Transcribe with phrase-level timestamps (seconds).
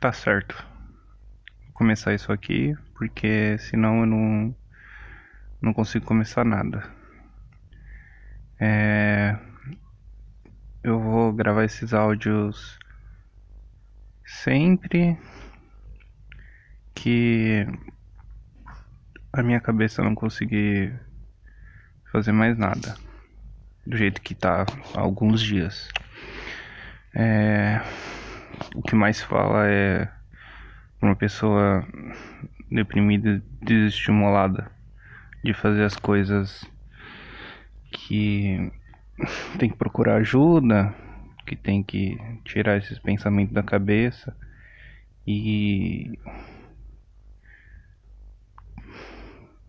[0.00, 0.56] Tá certo.
[1.66, 4.56] Vou começar isso aqui, porque senão eu não,
[5.60, 6.90] não consigo começar nada.
[8.58, 9.36] É,
[10.82, 12.78] eu vou gravar esses áudios
[14.24, 15.18] sempre
[16.94, 17.66] que
[19.34, 20.98] a minha cabeça não conseguir
[22.10, 22.96] fazer mais nada
[23.86, 24.64] do jeito que tá
[24.94, 25.88] há alguns dias.
[27.14, 27.82] É,
[28.74, 30.08] o que mais fala é
[31.00, 31.86] uma pessoa
[32.70, 34.70] deprimida, desestimulada
[35.42, 36.64] de fazer as coisas
[37.90, 38.70] que
[39.58, 40.94] tem que procurar ajuda,
[41.46, 44.36] que tem que tirar esses pensamentos da cabeça
[45.26, 46.18] e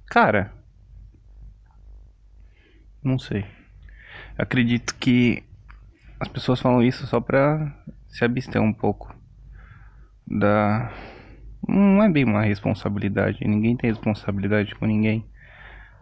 [0.06, 0.54] cara,
[3.02, 3.46] não sei.
[4.38, 5.44] Acredito que
[6.20, 7.74] as pessoas falam isso só pra
[8.12, 9.16] se abster um pouco
[10.28, 10.92] da.
[11.68, 15.26] Não é bem uma responsabilidade, ninguém tem responsabilidade com ninguém,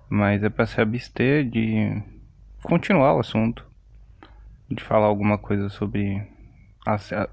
[0.10, 2.02] mas é para se abster de
[2.64, 3.66] continuar o assunto,
[4.70, 6.26] de falar alguma coisa sobre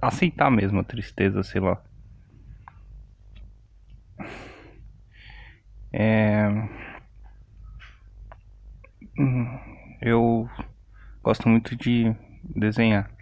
[0.02, 1.82] aceitar mesmo a tristeza, sei lá.
[5.92, 6.48] É...
[10.02, 10.50] Eu
[11.22, 12.14] gosto muito de
[12.44, 13.15] desenhar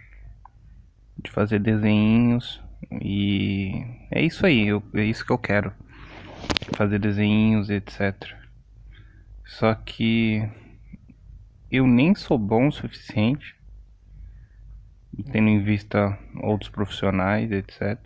[1.25, 5.71] de fazer desenhinhos e é isso aí, eu, é isso que eu quero.
[6.75, 8.15] Fazer desenhinhos, etc.
[9.43, 10.47] Só que
[11.71, 13.55] eu nem sou bom o suficiente,
[15.31, 17.97] tendo em vista outros profissionais, etc.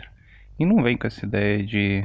[0.57, 2.03] E não vem com essa ideia de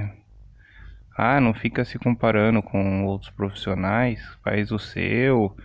[1.16, 5.56] ah, não fica se comparando com outros profissionais, faz o seu,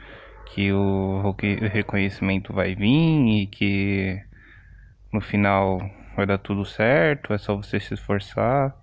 [0.54, 1.36] que o
[1.72, 4.29] reconhecimento vai vir e que
[5.12, 5.80] no final
[6.16, 8.76] vai dar tudo certo, é só você se esforçar.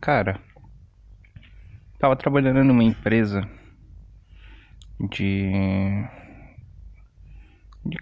[0.00, 0.40] Cara,
[1.98, 3.48] tava trabalhando numa empresa
[4.98, 5.50] de,
[7.84, 7.98] de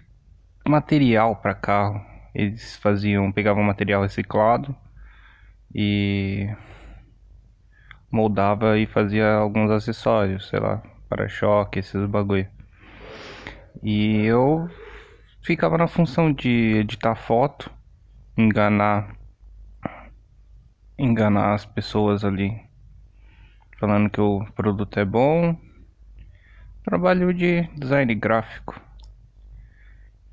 [0.67, 2.03] material para carro.
[2.33, 4.75] Eles faziam, pegavam material reciclado
[5.75, 6.47] e
[8.09, 12.47] moldava e fazia alguns acessórios, sei lá, para-choque, esses bagulho.
[13.83, 14.69] E eu
[15.41, 17.71] ficava na função de editar foto,
[18.37, 19.15] enganar
[20.97, 22.61] enganar as pessoas ali,
[23.79, 25.57] falando que o produto é bom.
[26.83, 28.79] Trabalho de design gráfico.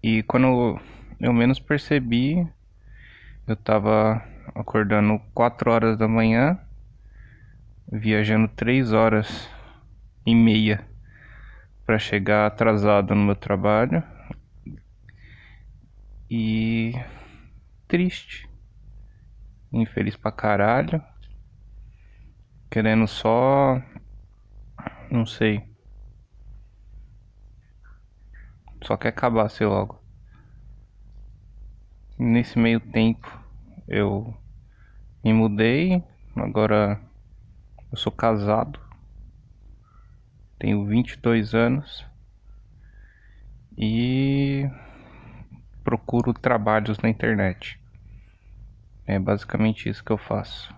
[0.03, 0.79] E quando
[1.19, 2.47] eu menos percebi,
[3.47, 4.23] eu tava
[4.55, 6.59] acordando 4 horas da manhã,
[7.91, 9.49] viajando 3 horas
[10.27, 10.87] e meia
[11.87, 14.03] para chegar atrasado no meu trabalho
[16.31, 16.93] e
[17.87, 18.49] triste,
[19.73, 21.03] infeliz pra caralho,
[22.71, 23.81] querendo só,
[25.11, 25.65] não sei,
[28.83, 29.99] só quer acabar ser logo.
[32.19, 33.27] Nesse meio tempo
[33.87, 34.37] eu
[35.25, 36.03] me mudei,
[36.37, 37.01] agora
[37.91, 38.79] eu sou casado,
[40.59, 42.05] tenho 22 anos.
[43.77, 44.69] E
[45.85, 47.81] procuro trabalhos na internet.
[49.07, 50.75] É basicamente isso que eu faço.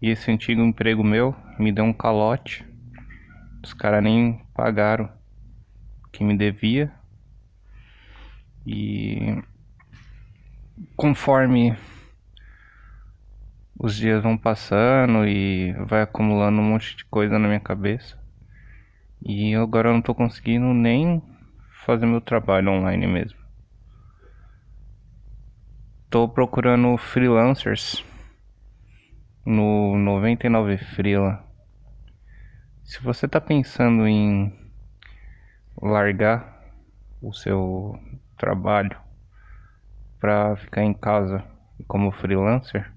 [0.00, 2.64] E esse antigo emprego meu me deu um calote.
[3.62, 5.10] Os caras nem pagaram
[6.04, 6.92] o que me devia.
[8.66, 9.42] E
[10.96, 11.76] conforme
[13.78, 18.18] os dias vão passando e vai acumulando um monte de coisa na minha cabeça.
[19.22, 21.22] E agora eu não tô conseguindo nem
[21.84, 23.37] fazer meu trabalho online mesmo.
[26.10, 28.02] Tô procurando freelancers
[29.44, 31.44] no 99 Freela.
[32.82, 34.50] Se você tá pensando em
[35.82, 36.64] largar
[37.20, 38.00] o seu
[38.38, 38.98] trabalho
[40.18, 41.44] para ficar em casa
[41.86, 42.90] como freelancer,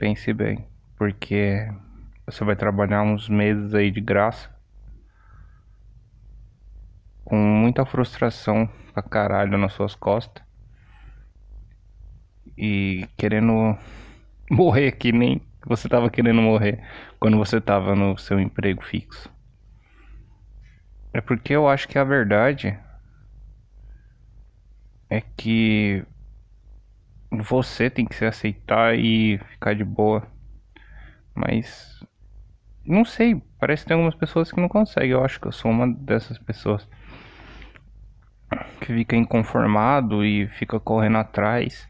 [0.00, 0.66] pense bem,
[0.98, 1.70] porque
[2.26, 4.50] você vai trabalhar uns meses aí de graça
[7.24, 10.45] com muita frustração pra caralho nas suas costas
[12.56, 13.76] e querendo
[14.50, 16.80] morrer que nem você estava querendo morrer
[17.18, 19.28] quando você estava no seu emprego fixo.
[21.12, 22.78] É porque eu acho que a verdade
[25.10, 26.04] é que
[27.30, 30.26] você tem que se aceitar e ficar de boa.
[31.34, 32.04] Mas
[32.84, 35.10] não sei, parece que tem algumas pessoas que não conseguem.
[35.10, 36.88] Eu acho que eu sou uma dessas pessoas
[38.80, 41.88] que fica inconformado e fica correndo atrás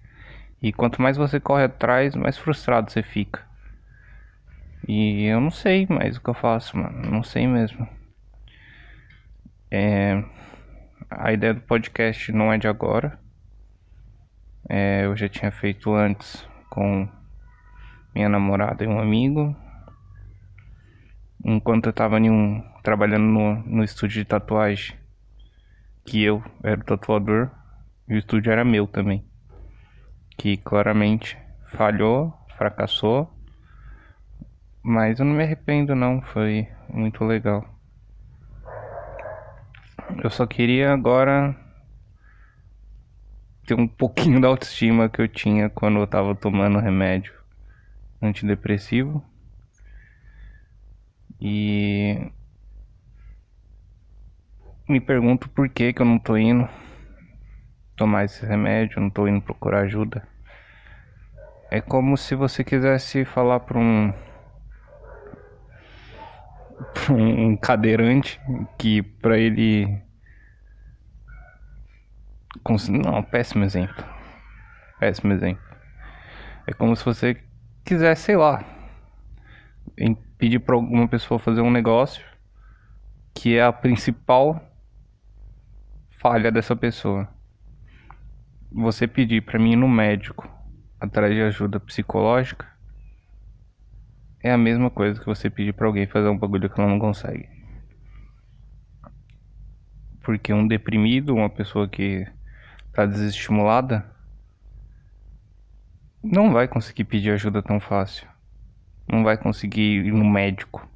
[0.67, 3.41] E quanto mais você corre atrás, mais frustrado você fica.
[4.89, 7.09] E eu não sei mais o que eu faço, mano.
[7.09, 7.89] Não sei mesmo.
[9.71, 10.25] É...
[11.09, 13.17] A ideia do podcast não é de agora.
[14.69, 17.09] É, eu já tinha feito antes com
[18.13, 19.55] minha namorada e um amigo.
[21.45, 24.97] Enquanto eu tava um, trabalhando no, no estúdio de tatuagem,
[26.05, 27.53] que eu era o tatuador,
[28.09, 29.25] e o estúdio era meu também.
[30.37, 31.39] Que claramente
[31.77, 33.31] falhou, fracassou.
[34.83, 37.65] Mas eu não me arrependo não, foi muito legal.
[40.23, 41.57] Eu só queria agora
[43.67, 47.35] ter um pouquinho da autoestima que eu tinha quando eu tava tomando remédio
[48.23, 49.23] antidepressivo.
[51.41, 52.31] E
[54.89, 56.69] me pergunto por que que eu não tô indo
[57.97, 60.27] tomar esse remédio, não tô indo procurar ajuda.
[61.71, 64.13] É como se você quisesse falar para um
[66.93, 68.41] pra um cadeirante
[68.79, 70.03] que para ele
[72.91, 74.05] não, péssimo exemplo.
[74.99, 75.63] Péssimo exemplo.
[76.67, 77.43] É como se você
[77.85, 78.65] quisesse, sei lá,
[80.39, 82.25] pedir para alguma pessoa fazer um negócio
[83.35, 84.61] que é a principal
[86.19, 87.29] falha dessa pessoa.
[88.79, 90.47] Você pedir para mim ir no médico
[91.01, 92.71] atrás de ajuda psicológica
[94.43, 96.99] é a mesma coisa que você pedir para alguém fazer um bagulho que ela não
[96.99, 97.49] consegue.
[100.23, 102.27] Porque um deprimido, uma pessoa que
[102.93, 104.05] tá desestimulada,
[106.23, 108.29] não vai conseguir pedir ajuda tão fácil.
[109.11, 110.87] Não vai conseguir ir no médico.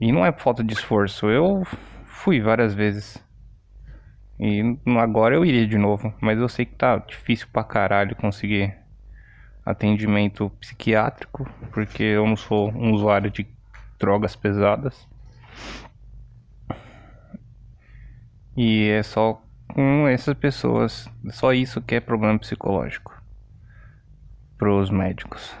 [0.00, 1.30] E não é falta de esforço.
[1.30, 1.62] Eu
[2.06, 3.24] fui várias vezes.
[4.40, 4.62] E
[4.98, 6.14] agora eu iria de novo.
[6.18, 8.74] Mas eu sei que tá difícil pra caralho conseguir
[9.64, 11.46] atendimento psiquiátrico.
[11.70, 13.46] Porque eu não sou um usuário de
[13.98, 15.06] drogas pesadas.
[18.56, 19.42] E é só
[19.74, 21.06] com essas pessoas.
[21.28, 23.14] Só isso que é problema psicológico
[24.56, 25.54] para os médicos.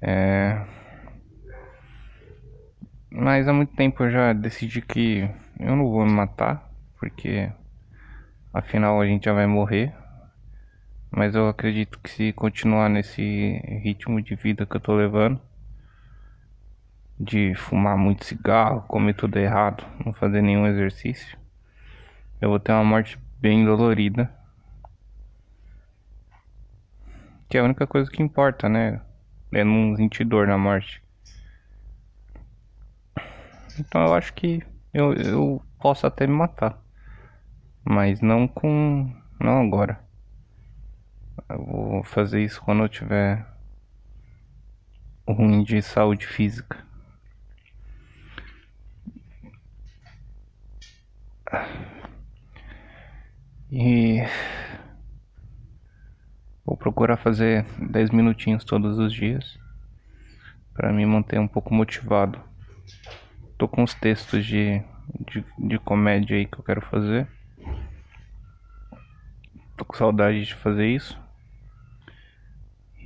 [0.00, 0.60] É...
[3.08, 5.30] Mas há muito tempo eu já decidi que
[5.64, 7.50] eu não vou me matar, porque
[8.52, 9.94] afinal a gente já vai morrer.
[11.10, 13.22] Mas eu acredito que se continuar nesse
[13.82, 15.40] ritmo de vida que eu tô levando,
[17.18, 21.38] de fumar muito cigarro, comer tudo errado, não fazer nenhum exercício,
[22.40, 24.32] eu vou ter uma morte bem dolorida.
[27.48, 29.00] Que é a única coisa que importa, né?
[29.52, 31.02] É não sentir dor na morte.
[33.78, 34.62] Então eu acho que
[34.92, 36.78] eu, eu posso até me matar.
[37.84, 39.12] Mas não com.
[39.40, 40.00] Não agora.
[41.48, 43.46] Eu vou fazer isso quando eu tiver
[45.26, 46.78] ruim de saúde física.
[53.70, 54.22] E
[56.64, 59.58] vou procurar fazer 10 minutinhos todos os dias
[60.74, 62.38] para me manter um pouco motivado.
[63.62, 64.82] Tô com os textos de,
[65.20, 67.28] de, de comédia aí que eu quero fazer.
[69.76, 71.16] Tô com saudade de fazer isso.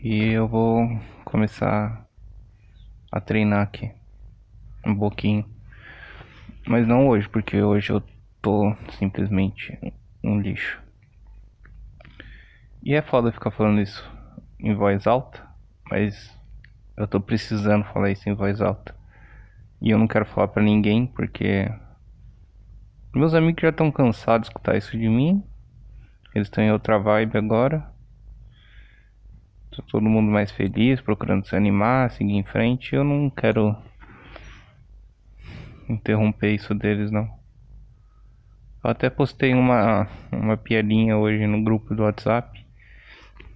[0.02, 0.88] E eu vou
[1.26, 2.09] começar
[3.12, 3.92] a treinar aqui
[4.87, 5.45] um pouquinho.
[6.66, 8.02] Mas não hoje, porque hoje eu
[8.40, 9.78] tô simplesmente
[10.25, 10.83] um lixo.
[12.83, 14.11] E é foda ficar falando isso
[14.59, 15.47] em voz alta,
[15.90, 16.35] mas
[16.97, 18.97] eu tô precisando falar isso em voz alta.
[19.80, 21.71] E eu não quero falar para ninguém porque
[23.14, 25.42] meus amigos já estão cansados de escutar isso de mim.
[26.35, 27.80] Eles estão em outra vibe agora.
[29.75, 32.95] Tá todo mundo mais feliz, procurando se animar, seguir em frente.
[32.95, 33.76] Eu não quero
[35.88, 37.25] interromper isso deles não.
[38.85, 42.66] Eu até postei uma, uma piadinha hoje no grupo do WhatsApp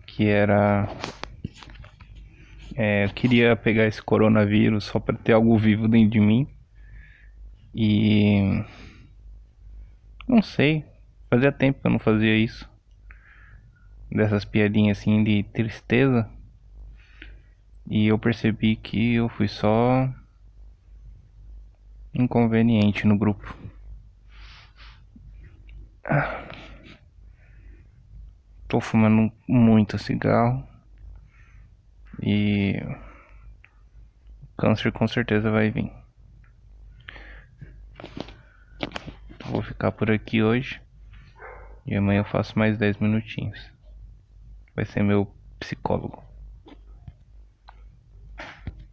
[0.06, 0.88] que era.
[2.82, 6.49] É, eu queria pegar esse coronavírus só para ter algo vivo dentro de mim.
[7.75, 8.64] E.
[10.26, 10.87] Não sei.
[11.28, 12.66] Fazia tempo que eu não fazia isso.
[14.10, 16.26] Dessas piadinhas assim de tristeza.
[17.87, 20.08] E eu percebi que eu fui só
[22.14, 23.54] inconveniente no grupo.
[28.66, 30.69] Tô fumando muito cigarro.
[32.22, 32.80] E
[34.56, 35.90] câncer com certeza vai vir.
[39.46, 40.80] Vou ficar por aqui hoje.
[41.86, 43.58] E amanhã eu faço mais 10 minutinhos.
[44.76, 46.29] Vai ser meu psicólogo.